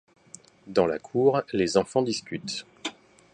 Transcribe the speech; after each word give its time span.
Dans 0.65 0.87
la 0.87 0.97
cour, 0.97 1.43
les 1.53 1.77
enfants 1.77 2.01
discutent. 2.01 2.65